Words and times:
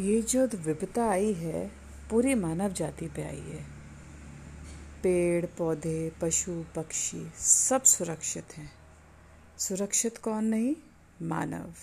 ये 0.00 0.22
जो 0.22 0.46
विपदा 0.46 1.10
आई 1.10 1.32
है, 1.32 1.72
पूरी 2.10 2.34
मानव 2.34 2.72
जाति 2.72 3.06
पे 3.06 3.22
आई 3.22 3.40
है। 3.40 3.66
पेड़, 5.02 5.46
पौधे, 5.46 6.12
पशु, 6.22 6.64
पक्षी, 6.76 7.30
सब 7.38 7.82
सुरक्षित 7.82 8.44
हैं। 8.56 8.72
सुरक्षित 9.58 10.18
कौन 10.18 10.44
नहीं? 10.44 10.76
मानव। 11.22 11.74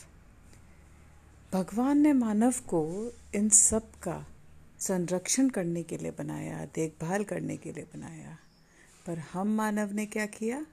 भगवान 1.54 1.98
ने 1.98 2.14
मानव 2.14 2.51
को 2.51 3.13
इन 3.35 3.49
सब 3.49 3.92
का 3.92 4.28
संरक्षण 4.79 5.49
करने 5.49 5.84
के 5.84 5.97
लिए 5.97 6.12
बनाया, 6.12 6.65
देखभाल 6.65 7.24
करने 7.24 7.58
के 7.58 7.72
लिए 7.72 7.84
बनाया। 7.84 8.38
पर 9.06 9.18
हम 9.18 9.47
मानव 9.47 9.92
ने 9.92 10.06
क्या 10.06 10.26
किया? 10.26 10.65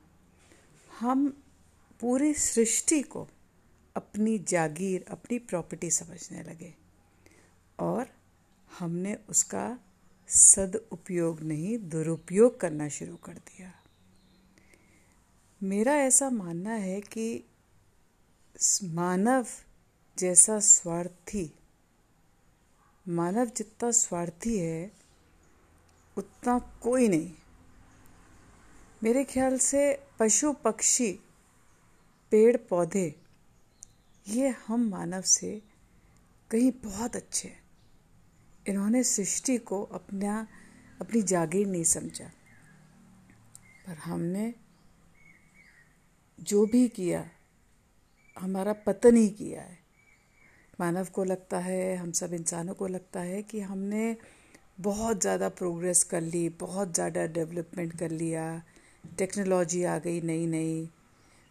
हम 1.00 1.42
पूरी 2.00 2.34
सृष्टि 2.34 3.02
को 3.02 3.28
अपनी 3.96 4.38
जागीर, 4.38 5.04
अपनी 5.10 5.38
प्रॉपर्टी 5.38 5.90
समझने 5.90 6.42
लगे। 6.42 6.83
और 7.78 8.08
हमने 8.78 9.14
उसका 9.14 9.78
सदउपयोग 10.28 11.40
नहीं, 11.40 11.88
दुरुपयोग 11.88 12.60
करना 12.60 12.88
शुरू 12.88 13.16
कर 13.16 13.34
दिया। 13.34 13.72
मेरा 15.62 15.94
ऐसा 15.94 16.30
मानना 16.30 16.70
है 16.70 17.00
कि 17.00 17.44
मानव 18.84 19.46
जैसा 20.18 20.60
स्वार्थी, 20.60 21.52
मानव 23.08 23.46
जितना 23.46 23.90
स्वार्थी 23.90 24.58
है, 24.58 24.92
उतना 26.16 26.58
कोई 26.58 27.08
नहीं। 27.08 27.34
मेरे 29.02 29.24
ख्याल 29.24 29.58
से 29.58 30.06
पशु, 30.18 30.52
पक्षी, 30.52 31.12
पेड़, 32.30 32.56
पौधे, 32.56 33.20
ये 34.28 34.48
हम 34.48 34.88
मानव 34.88 35.22
से 35.22 35.62
कहीं 36.50 36.72
बहुत 36.72 37.16
अच्छे 37.16 37.48
हैं। 37.48 37.63
इन्होंने 38.66 39.02
सृष्टि 39.04 39.56
को 39.58 39.82
अपना, 39.82 40.46
अपनी 41.00 41.22
जागीर 41.22 41.66
नहीं 41.66 41.84
समझा। 41.84 42.30
पर 43.86 43.96
हमने 44.04 44.52
जो 46.38 46.64
भी 46.66 46.88
किया, 46.88 47.24
हमारा 48.36 48.72
पतन 48.86 49.16
ही 49.16 49.28
किया 49.28 49.62
है। 49.62 49.78
मानव 50.80 51.06
को 51.14 51.24
लगता 51.24 51.58
है, 51.58 51.96
हम 51.96 52.12
सब 52.12 52.32
इंसानों 52.34 52.74
को 52.74 52.86
लगता 52.86 53.20
है 53.20 53.42
कि 53.42 53.60
हमने 53.60 54.16
बहुत 54.80 55.20
ज़्यादा 55.20 55.48
प्रोग्रेस 55.48 56.02
कर 56.02 56.20
ली, 56.20 56.48
बहुत 56.48 56.94
ज़्यादा 56.94 57.26
डेवलपमेंट 57.26 57.98
कर 57.98 58.10
लिया 58.10 58.62
टेक्नोलॉजी 59.18 59.82
आ 59.84 59.98
गई 59.98 60.20
नई 60.20 60.46
नई 60.46 60.88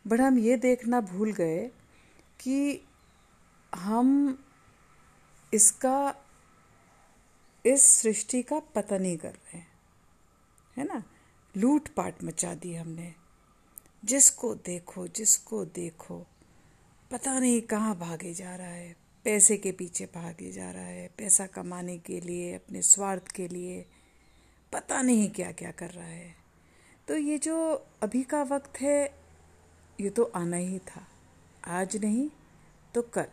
बट 0.06 0.19
हम 0.19 0.38
ये 0.39 0.58
देखना 0.58 1.00
भूल 1.02 1.31
गए 1.31 1.59
कि 2.39 2.81
हम 3.73 4.38
इसका 5.53 6.16
इस 7.66 7.81
सृष्टि 7.81 8.44
का 8.44 8.59
पता 8.59 8.97
नहीं 8.97 9.17
कर 9.17 9.33
रहे 9.33 9.58
हैं। 9.58 9.72
है 10.78 10.83
ना? 10.86 11.03
लूट 11.58 11.88
पाट 11.89 12.23
मचा 12.23 12.53
दी 12.53 12.75
हमने। 12.75 13.14
जिसको 14.06 14.56
देखो 14.56 15.08
जिसको 15.08 15.66
देखो। 15.66 16.28
पता 17.11 17.39
नहीं 17.39 17.61
कहाँ 17.61 17.97
भागे 17.97 18.34
जा 18.34 18.56
रहा 18.56 18.67
है। 18.67 18.95
पैसे 19.23 19.58
के 19.58 19.72
पीछे 19.72 20.06
भागे 20.06 20.52
जा 20.52 20.72
रहा 20.72 20.84
है। 20.84 21.09
पैसा 21.17 21.47
कमाने 21.47 21.97
के 21.97 22.22
लिए, 22.22 22.56
अपने 22.56 22.81
स्वार्थ 22.81 23.28
के 23.28 23.47
लिए। 23.47 23.86
पता 24.73 25.02
नहीं 25.02 25.30
क्या 25.30 25.52
क्या 25.52 25.72
कर 25.72 25.89
रहा 25.89 26.06
है। 26.06 26.36
तो 27.08 27.17
ये 27.17 27.38
जो 27.38 27.88
अभी 28.02 28.23
का 28.23 28.44
वक्त 28.44 28.81
है, 28.81 29.19
ये 30.02 30.09
तो 30.09 30.23
आना 30.23 30.58
ही 30.58 30.80
था। 30.80 31.08
आज 31.66 31.97
नहीं 31.97 32.30
तो 32.95 33.02
कल। 33.02 33.25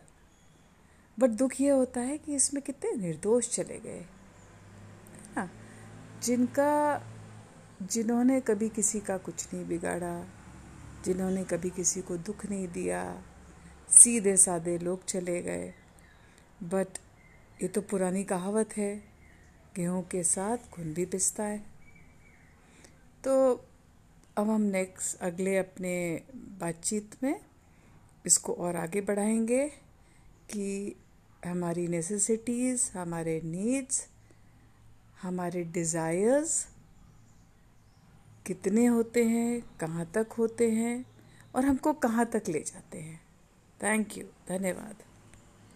बट 1.19 1.29
दुख 1.29 1.61
ये 1.61 1.69
होता 1.69 2.01
है 2.01 2.17
कि 2.17 2.35
इसमें 2.35 2.63
कितने 2.63 2.91
निर्दोष 2.91 3.49
चले 3.49 3.79
गए। 3.79 4.05
जिनका, 6.23 7.01
जिन्होंने 7.81 8.41
कभी 8.41 8.69
किसी 8.69 8.99
का 8.99 9.17
कुछ 9.17 9.53
नहीं 9.53 9.65
बिगाड़ा, 9.65 10.25
जिन्होंने 11.05 11.43
कभी 11.43 11.69
किसी 11.69 12.01
को 12.01 12.17
दुख 12.17 12.45
नहीं 12.45 12.67
दिया 12.67 13.23
सीधे 13.89 14.37
साधे 14.37 14.77
लोग 14.77 15.05
चले 15.05 15.41
गए। 15.41 15.73
बट 16.63 16.87
ये 17.61 17.67
तो 17.67 17.81
पुरानी 17.81 18.23
कहावत 18.23 18.77
है, 18.77 19.03
गेहूँ 19.75 20.03
के 20.03 20.23
साथ 20.23 20.57
खून 20.71 20.93
भी 20.93 21.05
पिसता 21.05 21.43
है। 21.43 21.59
तो 23.23 23.65
अब 24.37 24.49
हम 24.49 24.61
नेक्स्ट 24.61 25.19
अगले 25.19 25.57
अपने 25.57 26.23
बातचीत 26.35 27.23
में 27.23 27.41
इसको 28.25 28.53
और 28.53 28.75
आगे 28.75 29.01
बढ़ाएँगे 29.01 29.67
कि 30.49 30.95
हमारी 31.45 31.87
नेसेसिटीज़ 31.87 32.97
हमारे 32.97 33.41
नीड्स 33.43 34.10
हमारे 35.21 35.63
डिज़ायर्स 35.63 36.67
कितने 38.45 38.85
होते 38.85 39.23
हैं, 39.25 39.61
कहाँ 39.79 40.05
तक 40.13 40.27
होते 40.37 40.69
हैं 40.71 41.05
और 41.55 41.65
हमको 41.65 41.93
कहाँ 41.93 42.25
तक 42.25 42.49
ले 42.49 42.59
जाते 42.59 42.97
हैं। 42.97 43.21
थैंक 43.83 44.17
यू 44.17 44.23
धन्यवाद। 44.49 45.03